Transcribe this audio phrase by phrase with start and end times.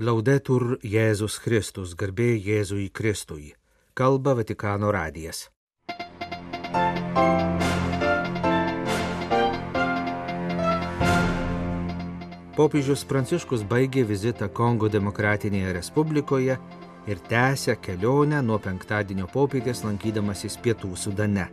[0.00, 3.50] Laudetur Jėzus Kristus, garbė Jėzui Kristui.
[3.92, 5.42] Kalba Vatikano radijas.
[12.56, 16.56] Popiežius Pranciškus baigė vizitą Kongo Demokratinėje Respublikoje
[17.04, 21.50] ir tęsė kelionę nuo penktadienio popietės lankydamasis Pietų Sudane.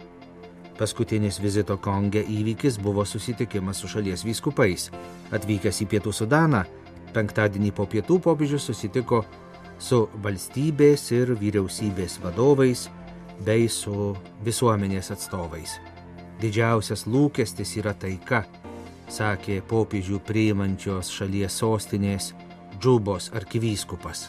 [0.79, 4.87] Paskutinis vizito Konge įvykis buvo susitikimas su šalies vyskupais.
[5.35, 6.63] Atvykęs į Pietų Sudaną,
[7.15, 9.23] penktadienį po pietų popiežius susitiko
[9.79, 12.87] su valstybės ir vyriausybės vadovais
[13.45, 15.77] bei su visuomenės atstovais.
[16.41, 18.43] Didžiausias lūkestis yra taika,
[19.09, 22.33] sakė popiežių priimančios šalies sostinės
[22.77, 24.27] Džubos arkivyskupas.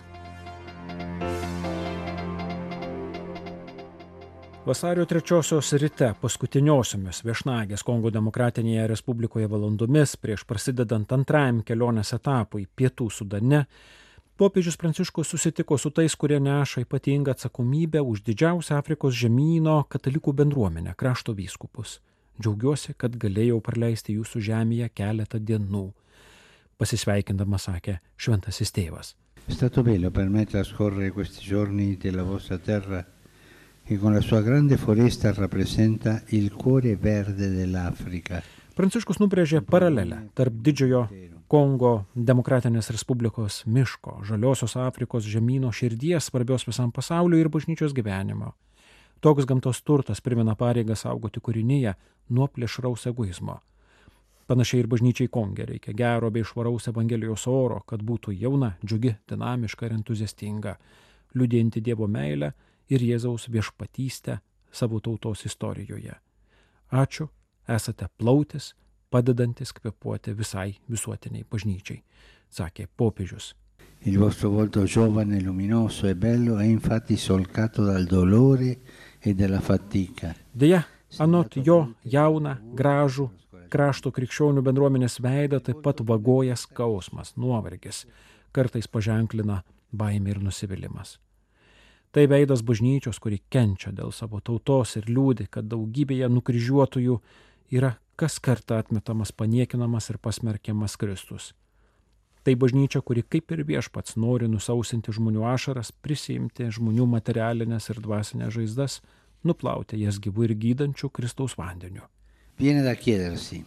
[4.69, 13.07] Vasario trečiosios ryte paskutiniosiomis viešnagės Kongo Demokratinėje Respublikoje valandomis prieš prasidedant antrajam kelionės etapui Pietų
[13.09, 13.63] Sudane,
[14.37, 20.93] popiežius Pranciškus susitiko su tais, kurie neša ypatingą atsakomybę už didžiausią Afrikos žemynų katalikų bendruomenę-
[21.01, 22.03] krašto vyskupus.
[22.37, 25.95] Džiaugiuosi, kad galėjau praleisti jūsų žemėje keletą dienų.
[26.77, 29.15] Pasisveikindamas sakė šventasis tėvas.
[29.49, 33.07] È stato bello per me trascorrere questi giorni della vostra terra
[33.89, 38.43] che con la sua grande foresta rappresenta il cuore verde dell'Africa.
[38.77, 41.07] Pranciškus nubrėžė paralelę tarp didžiojo
[41.49, 48.53] Kongo Demokratinės Respublikos miško, žaliosios Afrikos žemynų širdies svarbios visam pasauliu ir bažnyčios gyvenimo.
[49.25, 51.97] Toks gamtos turtas primena pareigą saugoti kūrinyje
[52.29, 53.57] nuo plėšraus egoizmo.
[54.53, 59.89] Panašiai ir bažnyčiai Kongė reikia gero bei švaraus Evangelijos oro, kad būtų jauna, džiugi, dinamiška
[59.89, 60.77] ir entuziastinga,
[61.33, 62.53] liūdinti Dievo meilę
[62.89, 64.39] ir Jėzaus viešpatystę
[64.73, 66.15] savo tautos istorijoje.
[66.93, 67.29] Ačiū,
[67.69, 68.75] esate plautis,
[69.11, 72.03] padedantis kvepuoti visai visuotiniai bažnyčiai,
[72.51, 73.55] sakė popiežius.
[74.07, 78.79] Il vostro volto giovane, luminoso e bello è infatti solcato dal dolore
[79.19, 80.35] e dalla fatica.
[80.53, 80.85] Deja,
[81.19, 83.29] anot jo jauną, gražų
[83.69, 88.05] krašto krikščionių bendruomenės veidą taip pat vagoja skausmas, nuovargis,
[88.53, 89.63] kartais paženklina
[89.93, 91.19] baimė ir nusivylimas.
[92.19, 97.15] Tai veidas bažnyčios, kuri kenčia dėl savo tautos ir liūdi, kad daugybėje nukryžiuotųjų
[97.79, 101.53] yra kas kartą atmetamas, paniekinamas ir pasmerkiamas Kristus.
[102.43, 108.51] Tai bažnyčia, kuri kaip ir viešpats nori nusausinti žmonių ašaras, prisijimti žmonių materialinės ir dvasinės
[108.59, 108.99] žaizdas,
[109.47, 112.03] nuplauti jas gyvų ir gydančių Kristaus vandeniu.
[112.59, 113.63] Viene da chiedersi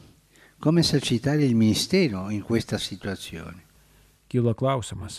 [0.60, 3.71] come esercitare il ministero in questa situazione.
[4.32, 5.18] Kyla klausimas,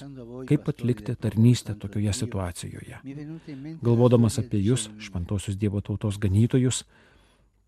[0.48, 3.00] kaip atlikti tarnystę tokioje situacijoje.
[3.84, 6.86] Galvodamas apie jūs, šventosius Dievo tautos ganytojus,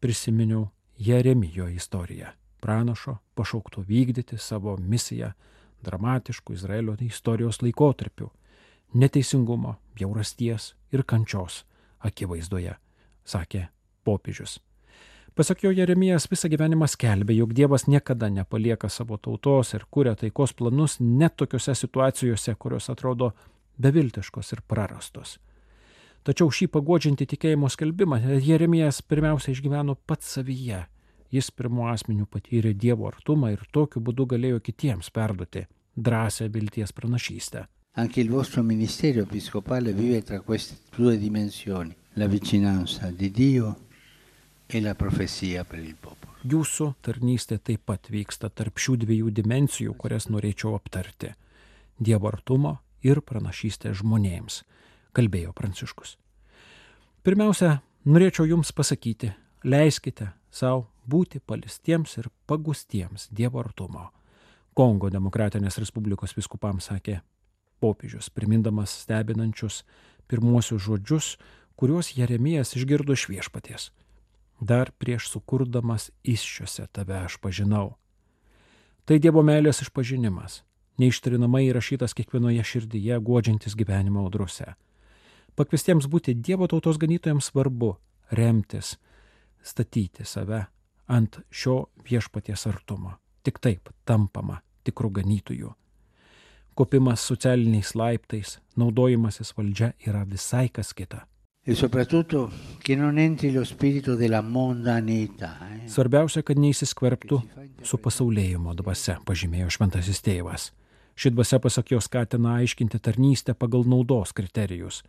[0.00, 5.34] prisiminiau Jeremijo istoriją, pranašo pašaukto vykdyti savo misiją
[5.84, 8.30] dramatiškų Izraelio istorijos laikotarpių-
[9.00, 11.64] neteisingumo, bjaurasties ir kančios
[12.00, 12.76] akivaizdoje,
[13.24, 13.68] sakė
[14.04, 14.60] popiežius.
[15.34, 20.52] Pasak jo Jeremijas visą gyvenimą skelbė, jog Dievas niekada nepalieka savo tautos ir kuria taikos
[20.54, 23.32] planus net tokiuose situacijose, kurios atrodo
[23.82, 25.40] beviltiškos ir prarastos.
[26.22, 30.84] Tačiau šį pagodžiantį tikėjimo skelbimą Jeremijas pirmiausia išgyveno pats savyje.
[31.34, 37.66] Jis pirmo asmeniu patyrė Dievo artumą ir tokiu būdu galėjo kitiems perduoti drąsią vilties pranašystę.
[37.96, 43.74] Anche il vostro ministero episcopale vive tra queste due dimensioni, la vicinanza di Dio e
[43.74, 44.63] la profezia per il popolo.
[46.50, 51.30] Jūsų tarnystė taip pat vyksta tarp šių dviejų dimensijų, kurias norėčiau aptarti-
[52.06, 54.64] Dievo artumo ir pranašystė žmonėms,
[55.14, 56.16] kalbėjo Pranciškus.
[57.22, 64.10] Pirmiausia, norėčiau Jums pasakyti, leiskite savo būti palistiems ir pagustiems Dievo artumo.
[64.74, 67.20] Kongo Demokratinės Respublikos viskupams sakė
[67.80, 69.84] popiežius, primindamas stebinančius
[70.26, 71.36] pirmuosius žodžius,
[71.76, 73.92] kuriuos Jeremijas išgirdo iš viešpaties.
[74.60, 77.96] Dar prieš sukurdamas iššiose tave aš pažinau.
[79.04, 80.62] Tai Dievo meilės išpažinimas,
[80.98, 84.74] neištrinamai įrašytas kiekvienoje širdyje, godžiantis gyvenimo audrose.
[85.58, 87.94] Pakvistiems būti Dievo tautos ganytojams svarbu
[88.32, 88.96] remtis,
[89.62, 90.64] statyti save
[91.06, 93.18] ant šio viešpaties artumo.
[93.44, 95.74] Tik taip tampama tikrų ganytojų.
[96.74, 101.22] Kopimas socialiniais laiptais, naudojimasis valdžia yra visai kas kita.
[101.66, 105.56] E soprattutto che non entri lo spirito della mondanità.
[105.72, 105.88] Eh?
[105.88, 107.38] Svarbiausia, kad neįsiskverbtų
[107.80, 110.66] su pasaulėjimo dvasia, pažymėjo šventasis tėvas.
[111.16, 115.00] Ši dvasia, pasak jo, skatina aiškinti tarnystę pagal naudos kriterijus.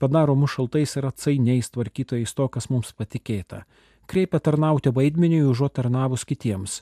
[0.00, 3.66] Padaro mus šaltais ir atsainiais tvarkytojais to, kas mums patikėta.
[4.08, 6.80] Kreipia tarnauti vaidmeniui užuot tarnavus kitiems.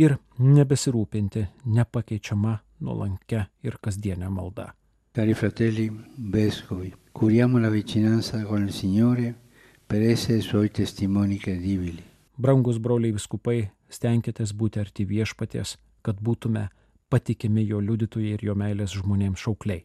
[0.00, 4.72] Ir nebesirūpinti nepakeičiama nuolankia ir kasdienė malda.
[5.18, 9.34] Cari fratelli vescovi, curiamo la vicinanza con il Signore
[9.84, 12.00] per essere suoi testimoni credibili.
[12.36, 15.74] Brangus broliai viskupai, stenkitės būti arti viešpaties,
[16.06, 16.68] kad būtume
[17.10, 19.82] patikimi jo liudytojai ir jo meilės žmonėms šaukliai,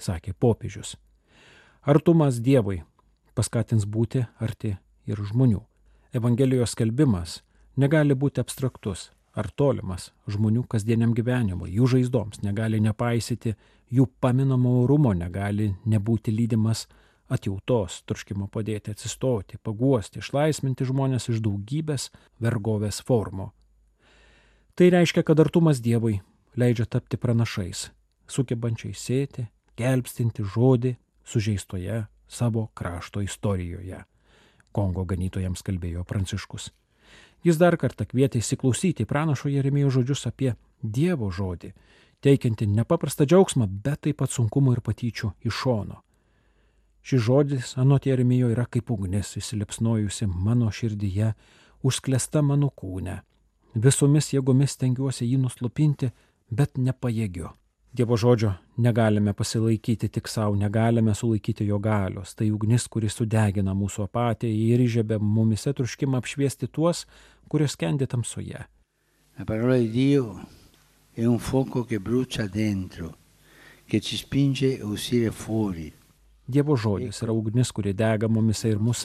[0.00, 0.96] sakė popiežius.
[1.84, 2.80] Artumas Dievui
[3.36, 5.60] paskatins būti arti ir žmonių.
[6.16, 7.42] Evangelijos skelbimas
[7.76, 13.54] negali būti abstraktus ar tolimas žmonių kasdieniam gyvenimui, jų žaizdoms, negali nepaisyti
[13.92, 16.86] jų paminamo orumo, negali nebūti lydimas
[17.32, 22.10] atjautos, turškimo padėti atsistoti, paguosti, išlaisvinti žmonės iš daugybės
[22.42, 23.50] vergovės formų.
[24.76, 26.20] Tai reiškia, kad artumas Dievui
[26.56, 27.90] leidžia tapti pranašais,
[28.28, 29.46] sugebančiai sėti,
[29.76, 34.04] gelbstinti žodį sužeistoje savo krašto istorijoje.
[34.72, 36.70] Kongo ganytojams kalbėjo Pranciškus.
[37.42, 41.72] Jis dar kartą kvietė įsiklausyti pranašo Jeremijo žodžius apie Dievo žodį,
[42.22, 46.02] teikianti nepaprastą džiaugsmą, bet taip pat sunkumų ir patyčių iš šono.
[47.02, 51.32] Šis žodis, anot Jeremijo, yra kaip ugnis įsilipsnojusi mano širdyje,
[51.82, 53.18] užsklesta mano kūne.
[53.74, 56.12] Visomis jėgomis tengiuosi jį nuslopinti,
[56.50, 57.50] bet nepajėgiu.
[57.92, 62.34] Dievo žodžio negalime pasilaikyti tik savo, negalime sulaikyti jo galios.
[62.34, 67.04] Tai ugnis, kuris sudegina mūsų apatiją ir įžiebė mumise truškimą apšviesti tuos,
[67.52, 68.64] kurie skendi tamsoje.
[69.36, 70.40] La parola di Dio
[71.12, 73.12] è un fuoco che brucia dentro,
[73.84, 75.92] che ci spinge a uscire fuori.
[76.46, 79.04] Dievo žodis yra ugnis, kuri dega mumise ir mus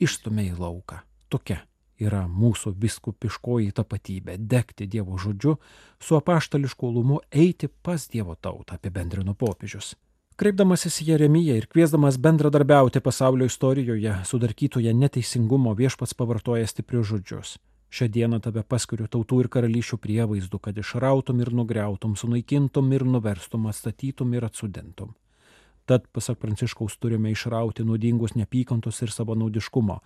[0.00, 1.04] išstumia į lauką.
[1.28, 1.60] Tokia
[2.02, 5.56] yra mūsų biskupiškoji tapatybė- degti Dievo žodžiu,
[6.00, 9.94] su apaštališku lumu eiti pas Dievo tautą, apibendrino popiežius.
[10.36, 17.58] Kreipdamasis į Jeremiją ir kviesdamas bendradarbiauti pasaulio istorijoje sudarkytoje neteisingumo viešpats pavartoja stiprius žodžius.
[17.92, 23.66] Šią dieną tave paskiriu tautų ir karalysčių prievaizdų, kad išrautum ir nugriautum, sunaikintum ir nuverstum,
[23.68, 25.12] atstatytum ir atsudintum.
[25.84, 29.98] Tad, pasak Pranciškaus, turime išrauti nuodingus neapykantos ir savanaudiškumo,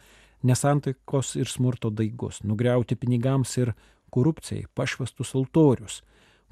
[0.42, 3.72] nesantaikos ir smurto daigus, nugriauti pinigams ir
[4.10, 6.02] korupcijai pašvestus altorius,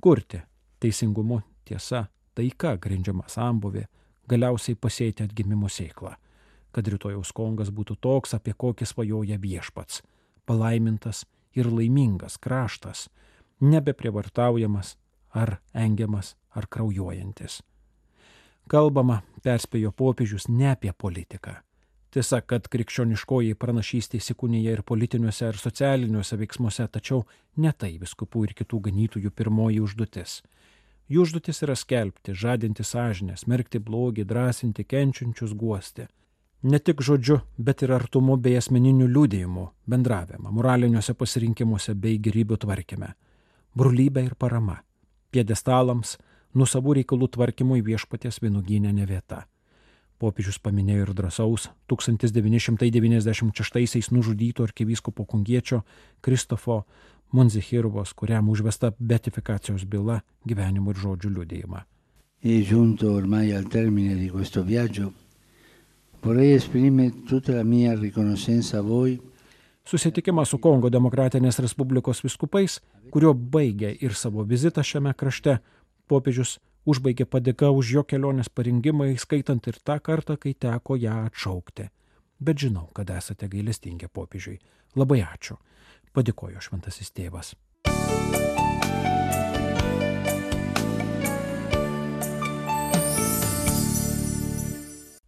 [0.01, 0.41] kurti
[0.81, 3.87] teisingumu tiesa, taika grindžiama sambuvė,
[4.29, 6.15] galiausiai pasėti atgimimo sėklą,
[6.73, 10.03] kad rytojaus Kongas būtų toks, apie kokį svajoja viešpats-
[10.47, 13.09] palaimintas ir laimingas kraštas,
[13.61, 14.97] nebeprievartaujamas
[15.35, 17.63] ar engiamas ar kraujuojantis.
[18.69, 21.61] Kalbama, perspėjo popiežius, ne apie politiką
[22.15, 27.25] Tiesa, kad krikščioniškoji pranašystė įsikūnyje ir politiniuose ir socialiniuose veiksmuose, tačiau
[27.59, 30.37] ne tai viskupų ir kitų ganytojų pirmoji užduotis.
[31.11, 36.07] Jų užduotis yra skelbti, žadinti sąžinę, smerkti blogį, drąsinti kenčiančius guosti.
[36.63, 43.09] Ne tik žodžiu, bet ir artumu bei asmeniniu liūdėjimu, bendravimą, moraliniuose pasirinkimuose bei gerybių tvarkime.
[43.75, 44.79] Brolybė ir parama.
[45.35, 46.15] Piedestalams,
[46.55, 49.43] nusavų reikalų tvarkymui viešpaties vienugynė ne vieta
[50.19, 55.83] Popiežius paminėjo ir drąsaus 1996-aisiais nužudyto arkivyskupo kungiečio
[56.21, 56.85] Kristofo
[57.35, 61.81] Monzihirvos, kuriam užvesta betifikacijos byla gyvenimo ir žodžių liudėjimą.
[62.45, 65.13] E giunto ormai al termine di questo viaggio,
[66.23, 69.21] vorrei esprimere tutta la mia riconoscenza a voi
[69.85, 72.79] Susitikimas su Kongo Demokratinės Respublikos viskupais,
[73.13, 75.59] kurio baigė ir savo vizitą šiame krašte,
[76.09, 81.89] popiežius užbaigė padėka už jo kelionės parengimą, įskaitant ir tą kartą, kai teko ją atšaukti.
[82.45, 84.59] Bet žinau, kad esate gailestingi popiežiui.
[84.99, 85.57] Labai ačiū.
[86.15, 87.55] Padėkojo šventasis tėvas.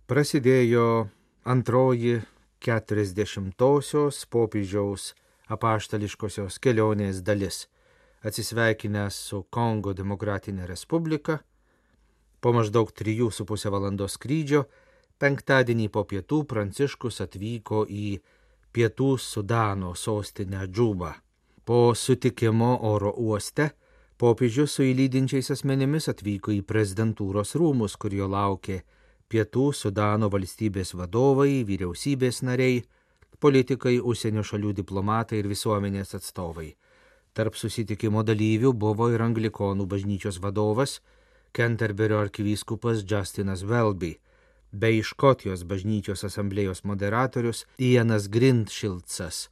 [0.06, 1.08] Prasidėjo
[1.42, 2.20] antroji
[2.62, 5.14] 40-osios popiežiaus
[5.50, 7.64] apaštališkosios kelionės dalis
[8.24, 11.40] atsisveikinęs su Kongo Demokratinė Respublika,
[12.40, 14.64] po maždaug 3,5 valandos skrydžio
[15.18, 18.18] penktadienį po pietų Pranciškus atvyko į
[18.76, 21.14] Pietų Sudano sostinę Džubą.
[21.64, 23.70] Po sutikimo oro uoste
[24.20, 28.82] popiežius su įlydinčiais asmenimis atvyko į prezidentūros rūmus, kur jo laukė
[29.32, 32.84] Pietų Sudano valstybės vadovai, vyriausybės nariai,
[33.40, 36.74] politikai, užsienio šalių diplomatai ir visuomenės atstovai.
[37.36, 41.02] Tarp susitikimo dalyvių buvo ir anglikonų bažnyčios vadovas
[41.52, 44.14] Kenterberio arkivyskupas Justinas Welby
[44.72, 49.46] bei Škotijos bažnyčios asamblėjos moderatorius Ianas Grindšilcas,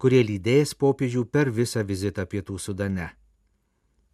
[0.00, 3.10] kurie lydės popiežių per visą vizitą Pietų Sudane.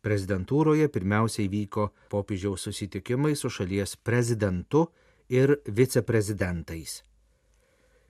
[0.02, 4.88] Prezidentūroje pirmiausiai vyko popiežiaus susitikimai su šalies prezidentu
[5.30, 7.04] ir viceprezidentais.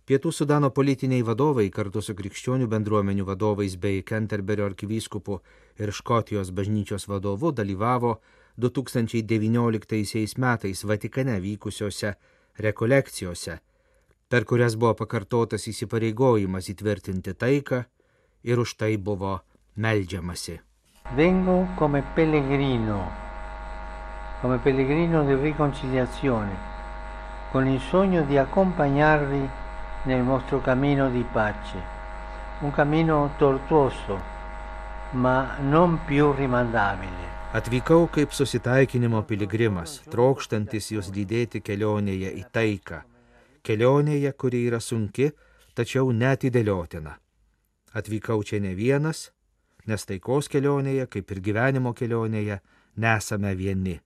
[0.07, 5.41] Pietų Sudano politiniai vadovai kartu su krikščionių bendruomenių vadovais bei Kenterberio arkivyskupu
[5.83, 8.13] ir Škotijos bažnyčios vadovu dalyvavo
[8.57, 12.15] 2019 metais Vatikane vykusiuose
[12.63, 13.59] rekolekcijose,
[14.31, 17.83] per kurias buvo pakartotas įsipareigojimas įtvirtinti taiką
[18.47, 19.41] ir už tai buvo
[19.75, 20.61] meldžiamasi.
[21.19, 23.03] Vengo come pellegrino,
[24.41, 26.57] come pellegrino di riconciliazione,
[27.51, 29.66] con il sogno di accompagnarvi
[30.07, 31.83] nel vostro cammino di pace,
[32.61, 34.21] un cammino tortuoso,
[35.13, 37.35] ma non più rimandabile.
[37.53, 43.01] Atvykau kaip susitaikinimo piligrimas, trokštantis jūs lydėti kelionėje į taiką,
[43.67, 45.31] kelionėje, kuri yra sunki,
[45.75, 47.17] tačiau netidėliotina.
[47.97, 49.31] Atvykau čia ne vienas,
[49.87, 52.61] nes taikos kelionėje, kaip ir gyvenimo kelionėje,
[52.97, 53.99] nesame vieni.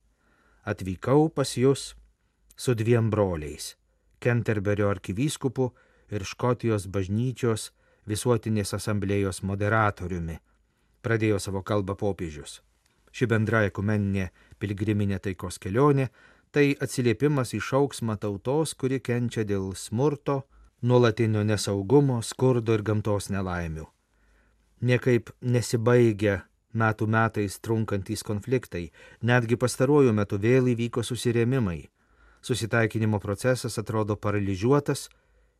[0.65, 1.91] Atvykau pas jūs
[2.55, 3.75] su dviem broliais-
[4.23, 5.71] Kenterberio arkivyskupu
[6.11, 7.71] ir Škotijos bažnyčios
[8.07, 10.39] visuotinės asamblėjos moderatoriumi.
[11.01, 12.59] Pradėjo savo kalbą popiežius.
[13.11, 16.09] Ši bendra ekumeninė piligriminė taikos kelionė
[16.51, 20.41] tai atsiliepimas į šauksmą tautos, kuri kenčia dėl smurto,
[20.81, 23.87] nuolatinio nesaugumo, skurdo ir gamtos nelaimių.
[24.81, 26.41] Niekaip nesibaigia
[26.73, 28.89] metų metais trunkantys konfliktai,
[29.21, 31.85] netgi pastaruoju metu vėl įvyko susirėmimai.
[32.41, 35.09] Susitaikinimo procesas atrodo paralyžiuotas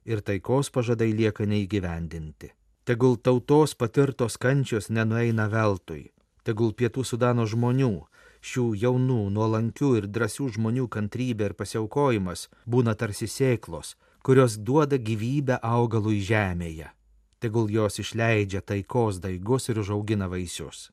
[0.05, 2.51] ir taikos pažadai lieka neįgyvendinti.
[2.85, 6.09] Tegul tautos patirtos kančios nenueina veltui,
[6.43, 7.93] tegul pietų sudano žmonių,
[8.41, 13.93] šių jaunų, nuolankių ir drąsių žmonių kantrybė ir pasiaukojimas būna tarsi sėklos,
[14.25, 16.89] kurios duoda gyvybę augalui žemėje.
[17.41, 20.89] Tegul jos išleidžia taikos daigus ir užaugina vaisius.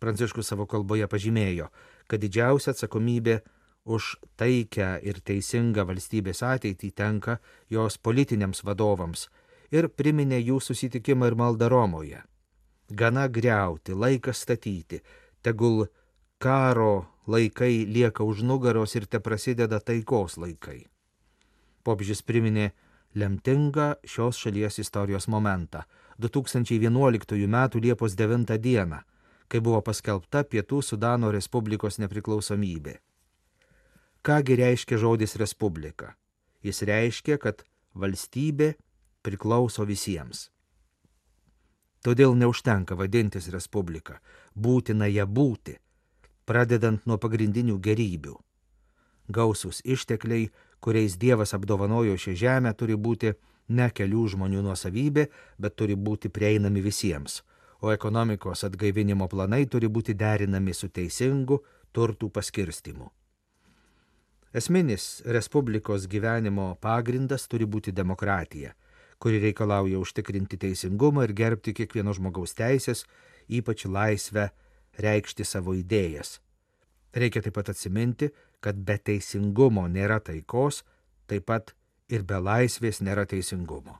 [0.00, 1.70] Pranciškus savo kalboje pažymėjo,
[2.08, 3.40] kad didžiausia atsakomybė
[3.86, 7.38] už taikę ir teisingą valstybės ateitį tenka
[7.70, 9.28] jos politiniams vadovams
[9.70, 12.22] ir priminė jų susitikimą ir maldą Romoje.
[12.90, 15.00] Gana greuti, laikas statyti,
[15.42, 15.86] tegul
[16.38, 20.86] karo laikai lieka už nugaros ir te prasideda taikos laikai.
[21.82, 22.70] Popžis priminė
[23.14, 25.82] lemtingą šios šalies istorijos momentą-
[26.22, 27.68] 2011 m.
[27.82, 29.02] Liepos 9 d
[29.48, 32.98] kai buvo paskelbta Pietų Sudano Respublikos nepriklausomybė.
[34.26, 36.16] Kągi reiškia žodis Respublika?
[36.66, 37.62] Jis reiškia, kad
[37.94, 38.72] valstybė
[39.22, 40.48] priklauso visiems.
[42.02, 44.18] Todėl neužtenka vadintis Respublika,
[44.54, 45.76] būtina ją būti,
[46.46, 48.34] pradedant nuo pagrindinių gerybių.
[49.30, 53.34] Gausus ištekliai, kuriais Dievas apdovanojo šią žemę, turi būti
[53.68, 55.28] ne kelių žmonių nuosavybė,
[55.58, 57.42] bet turi būti prieinami visiems
[57.80, 61.60] o ekonomikos atgaivinimo planai turi būti derinami su teisingu
[61.92, 63.10] turtų paskirstimu.
[64.54, 68.72] Esminis Respublikos gyvenimo pagrindas turi būti demokratija,
[69.18, 73.04] kuri reikalauja užtikrinti teisingumą ir gerbti kiekvieno žmogaus teisės,
[73.48, 74.50] ypač laisvę
[75.02, 76.38] reikšti savo idėjas.
[77.16, 80.84] Reikia taip pat atsiminti, kad be teisingumo nėra taikos,
[81.26, 81.74] taip pat
[82.08, 83.98] ir be laisvės nėra teisingumo.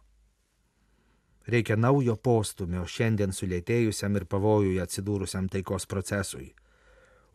[1.47, 6.55] Reikia naujo postumio šiandien sulėtėjusiam ir pavojuje atsidūrusiam taikos procesui.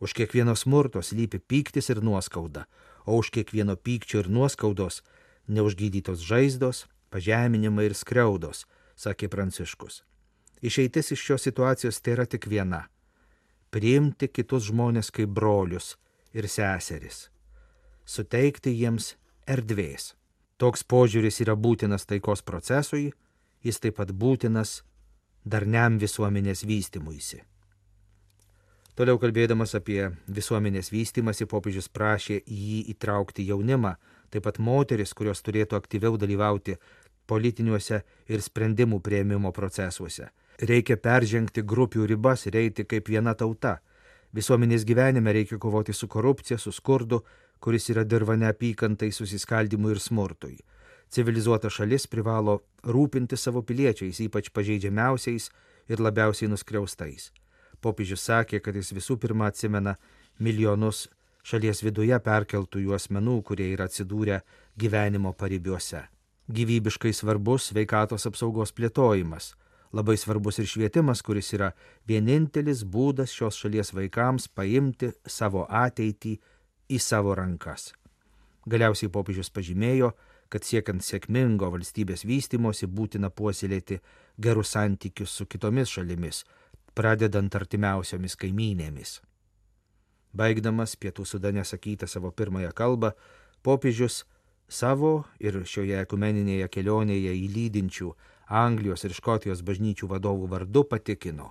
[0.02, 2.66] Už kiekvieno smurto slypi pyktis ir nuoskauda,
[3.06, 5.02] o už kiekvieno pykčio ir nuoskaudos
[5.48, 8.64] neužgydytos žaizdos, pažeminimai ir skriaudos,
[8.96, 10.02] sakė Pranciškus.
[10.62, 12.86] Išeitis iš šios situacijos tai yra tik viena-
[13.72, 15.96] priimti kitus žmonės kaip brolius
[16.32, 17.28] ir seseris,
[18.06, 19.16] suteikti jiems
[19.46, 20.14] erdvės.
[20.58, 23.12] Toks požiūris yra būtinas taikos procesui,
[23.62, 24.82] jis taip pat būtinas
[25.44, 27.42] darniam visuomenės vystimuisi.
[28.92, 33.94] Toliau kalbėdamas apie visuomenės vystimąsi, popiežius prašė į jį įtraukti jaunimą,
[34.28, 36.76] taip pat moteris, kurios turėtų aktyviau dalyvauti
[37.26, 40.28] politiniuose ir sprendimų prieimimo procesuose.
[40.60, 43.78] Reikia peržengti grupių ribas ir eiti kaip viena tauta.
[44.36, 47.22] Visuomenės gyvenime reikia kovoti su korupcija, su skurdu,
[47.64, 50.58] kuris yra dirba neapykantai, susiskaldimui ir smurtui.
[51.12, 55.48] Civilizuota šalis privalo rūpinti savo piliečiais, ypač pažeidžiamiausiais
[55.88, 57.32] ir labiausiai nuskriaustais.
[57.82, 59.96] Popiežius sakė, kad jis visų pirma atsimena
[60.38, 61.08] milijonus
[61.42, 64.40] šalies viduje perkeltųjų asmenų, kurie yra atsidūrę
[64.78, 66.04] gyvenimo paribiuose.
[66.52, 69.52] Gyvybiškai svarbus sveikatos apsaugos plėtojimas,
[69.92, 71.72] labai svarbus ir švietimas, kuris yra
[72.08, 76.36] vienintelis būdas šios šalies vaikams paimti savo ateitį
[76.92, 77.92] į savo rankas.
[78.68, 80.12] Galiausiai popiežius pažymėjo,
[80.52, 83.98] kad siekiant sėkmingo valstybės vystimosi būtina puoselėti
[84.38, 86.42] gerus santykius su kitomis šalimis,
[86.94, 89.20] pradedant artimiausiomis kaimynėmis.
[90.32, 93.12] Baigdamas pietų sudane sakytą savo pirmąją kalbą,
[93.62, 94.22] popiežius
[94.72, 98.06] Savo ir šioje ekumeninėje kelionėje įlydinčių
[98.56, 101.50] Anglijos ir Škotijos bažnyčių vadovų vardu patikino.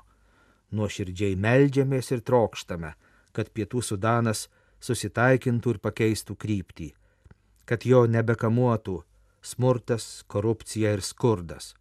[0.74, 2.96] Nuoširdžiai meldžiamės ir trokštame,
[3.36, 4.48] kad Pietų Sudanas
[4.82, 6.90] susitaikintų ir pakeistų kryptį,
[7.70, 8.98] kad jo nebekamuotų
[9.46, 11.76] smurtas, korupcija ir skurdas.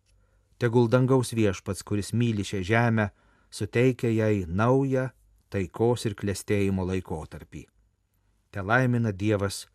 [0.61, 3.11] Tegul dangaus viešpats, kuris myli šią žemę,
[3.50, 5.09] suteikia jai naują
[5.50, 7.66] taikos ir klėstėjimo laikotarpį.
[8.50, 9.66] Te laimina Dievas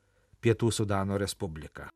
[0.41, 1.89] Pietų Sudano Respubliką.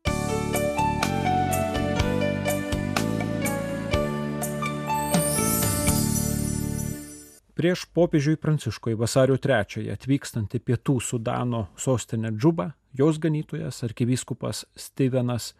[7.60, 15.52] Prieš popiežiui Pranciškui vasario 3 atvykstant į Pietų Sudano sostinę Džubą, jos ganytojas arkivyskupas Stevenas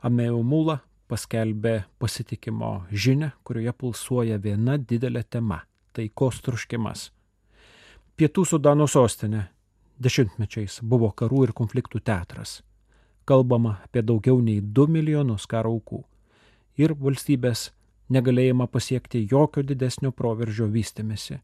[0.00, 5.60] Ameumula paskelbė pasitikimo žinę, kurioje pulsuoja viena didelė tema-
[5.94, 7.10] taikos truškimas.
[8.16, 9.48] Pietų Sudano sostinė
[10.00, 12.62] dešimtmečiais buvo karų ir konfliktų teatras.
[13.24, 16.04] Kalbama apie daugiau nei 2 milijonus karo aukų
[16.76, 17.70] ir valstybės
[18.08, 21.40] negalėjimą pasiekti jokio didesnio proveržio vystimėsi.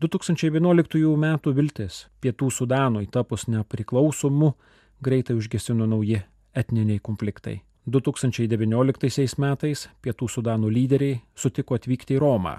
[0.00, 1.38] 2011 m.
[1.56, 4.54] viltis Pietų Sudanui tapus nepriklausomu
[5.00, 6.22] greitai užgesino nauji
[6.54, 7.62] etniniai konfliktai.
[7.86, 12.56] 2019 metais Pietų Sudano lyderiai sutiko atvykti į Romą,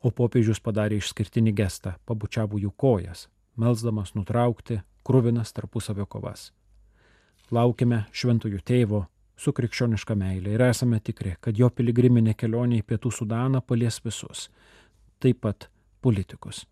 [0.00, 6.50] o popiežius padarė išskirtinį gestą, pabučiavo jų kojas, melsdamas nutraukti krūvinas tarpusavio kovas.
[7.52, 9.04] Laukime šventųjų tėvo
[9.36, 14.48] su krikščioniška meilė ir esame tikri, kad jo piligriminė kelionė į Pietų Sudaną palies visus,
[15.20, 15.68] taip pat
[16.00, 16.64] politikus.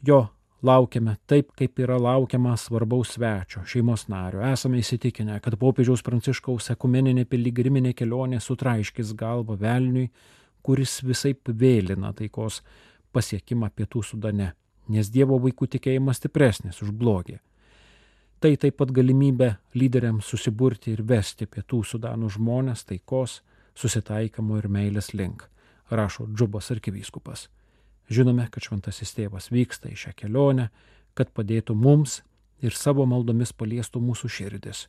[0.00, 0.30] Jo
[0.62, 4.42] laukiame taip, kaip yra laukiama svarbaus svečio, šeimos nario.
[4.46, 10.08] Esame įsitikinę, kad popiežiaus pranciškaus ekumeninė piligriminė kelionė sutraiškis galvą velniui,
[10.62, 12.62] kuris visai vėlina taikos
[13.12, 14.52] pasiekimą Pietų Sudane
[14.90, 17.38] nes Dievo vaikų tikėjimas stipresnis už blogį.
[18.42, 23.40] Tai taip pat galimybė lyderiams susiburti ir vesti pietų sudanų žmonės taikos,
[23.78, 25.46] susitaikymo ir meilės link,
[25.90, 27.46] rašo Džubos arkivyskupas.
[28.10, 30.70] Žinome, kad šventasis tėvas vyksta į šią kelionę,
[31.14, 32.20] kad padėtų mums
[32.62, 34.86] ir savo maldomis paliestų mūsų širdis,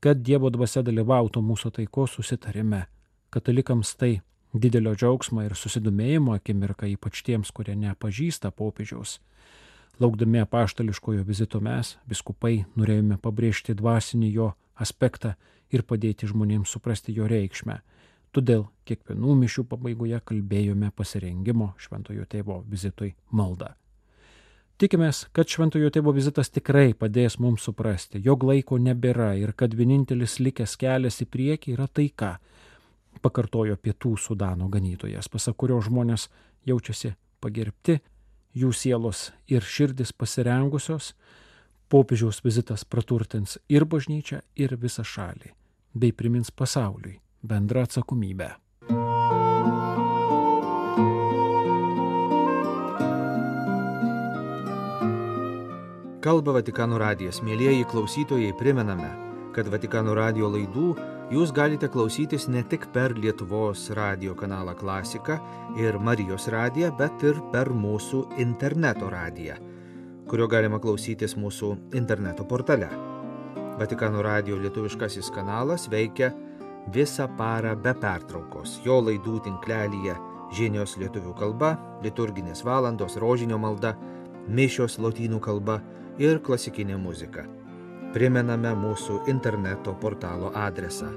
[0.00, 2.86] kad Dievo dvasia dalyvautų mūsų taikos susitarime.
[3.30, 4.20] Katalikams tai
[4.54, 9.18] didelio džiaugsmo ir susidomėjimo akimirka, ypač tiems, kurie nepažįsta popiežiaus.
[10.00, 15.34] Laukdami apaštališkojo vizito mes, biskupai, norėjome pabrėžti dvasinį jo aspektą
[15.72, 17.80] ir padėti žmonėms suprasti jo reikšmę.
[18.36, 23.70] Todėl kiekvienų mišių pabaigoje kalbėjome pasirengimo šventojo tėvo vizitui maldą.
[24.76, 30.36] Tikimės, kad šventojo tėvo vizitas tikrai padės mums suprasti, jog laiko nebėra ir kad vienintelis
[30.44, 32.34] likęs kelias į priekį yra taika,
[33.24, 36.28] pakartojo pietų Sudano ganytojas, pasak kurio žmonės
[36.68, 38.02] jaučiasi pagerbti,
[38.52, 41.14] jų sielos ir širdis pasirengusios,
[41.88, 45.56] popiežiaus vizitas praturtins ir bažnyčią, ir visą šalį,
[45.96, 48.54] bei primins pasauliui bendrą atsakomybę.
[56.26, 57.38] Kalba Vatikano radijas.
[57.46, 59.12] Mėlyjeji klausytojai, primename,
[59.54, 60.88] kad Vatikano radio laidų
[61.30, 65.36] jūs galite klausytis ne tik per Lietuvos radio kanalą Klasika
[65.78, 69.60] ir Marijos radiją, bet ir per mūsų interneto radiją,
[70.26, 72.90] kurio galima klausytis mūsų interneto portale.
[73.78, 76.32] Vatikano radio lietuviškasis kanalas veikia
[76.92, 78.80] visą parą be pertraukos.
[78.84, 80.16] Jo laidų tinklelyje
[80.54, 83.96] žinios lietuvių kalba, liturginės valandos, rožinio malda,
[84.48, 85.80] mišios lotynų kalba
[86.18, 87.46] ir klasikinė muzika.
[88.14, 91.10] Primename mūsų interneto portalo adresą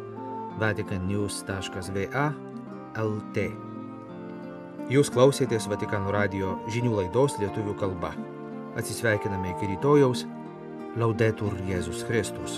[0.59, 2.25] vaticannews.va
[2.99, 3.45] lt.
[4.89, 8.15] Jūs klausėtės Vatikano radio žinių laidos lietuvių kalba.
[8.79, 10.25] Atsisveikiname iki rytojaus.
[10.97, 12.57] Laudetur Jėzus Kristus.